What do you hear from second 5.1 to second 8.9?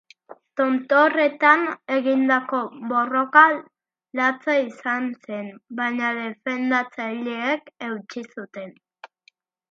zen, baina defendatzaileek eutsi zuten.